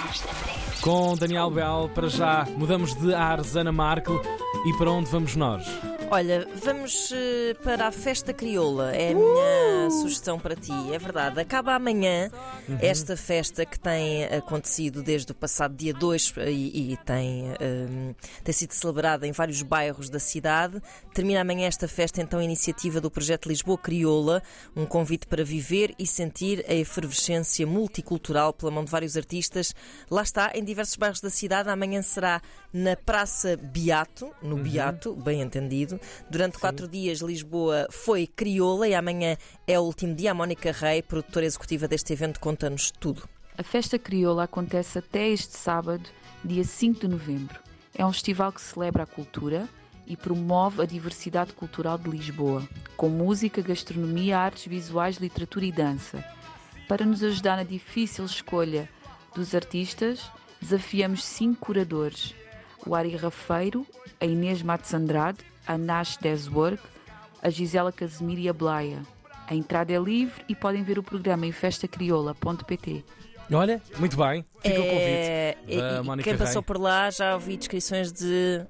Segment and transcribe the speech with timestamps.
[0.00, 0.69] Cash the Place.
[0.82, 4.18] Com Daniel Bell, para já mudamos de ares Ana Markel
[4.66, 5.66] e para onde vamos nós?
[6.12, 8.92] Olha, vamos eh, para a festa crioula.
[8.92, 10.72] É a minha sugestão para ti.
[10.92, 11.38] É verdade.
[11.38, 12.28] Acaba amanhã
[12.80, 18.12] esta festa que tem acontecido desde o passado dia 2 e, e tem, ehm,
[18.42, 20.82] tem sido celebrada em vários bairros da cidade.
[21.14, 24.42] Termina amanhã esta festa, então, a iniciativa do projeto Lisboa Crioula,
[24.74, 29.72] um convite para viver e sentir a efervescência multicultural pela mão de vários artistas.
[30.10, 31.68] Lá está, em diversos bairros da cidade.
[31.68, 32.40] Amanhã será
[32.72, 36.00] na Praça Beato, no Beato, bem entendido.
[36.30, 40.30] Durante quatro dias, Lisboa foi crioula e amanhã é o último dia.
[40.30, 43.28] A Mónica Rei, produtora executiva deste evento, conta-nos tudo.
[43.58, 46.08] A festa crioula acontece até este sábado,
[46.44, 47.60] dia 5 de novembro.
[47.94, 49.68] É um festival que celebra a cultura
[50.06, 52.66] e promove a diversidade cultural de Lisboa,
[52.96, 56.24] com música, gastronomia, artes visuais, literatura e dança.
[56.88, 58.88] Para nos ajudar na difícil escolha
[59.34, 62.34] dos artistas, desafiamos cinco curadores:
[62.86, 63.86] o Ari Rafeiro,
[64.20, 66.82] a Inês Matos Andrade, a Nash Deswork,
[67.42, 69.02] a Gisela Casemiro e a Blaia.
[69.46, 73.04] A entrada é livre e podem ver o programa em festacriola.pt.
[73.52, 75.74] Olha, muito bem, fica o É, convite.
[75.74, 78.64] e- da e Mónica quem passou por lá já ouvi descrições de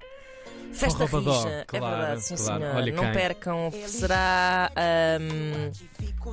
[0.73, 1.65] festa rixa.
[1.67, 2.61] claro, é verdade, sim claro.
[2.63, 2.77] senhor.
[2.77, 3.13] Olha Não quem.
[3.13, 3.71] percam.
[3.87, 5.71] Será ahm,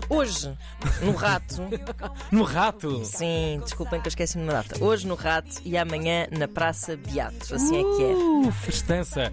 [0.10, 0.58] hoje,
[1.02, 1.68] no Rato.
[2.32, 3.06] No rato!
[3.06, 4.84] Sim, desculpem que eu esqueci de uma data.
[4.84, 7.56] Hoje no Rato e amanhã na Praça Beato.
[7.56, 8.16] Assim é que é.
[8.16, 9.32] Uh, festança!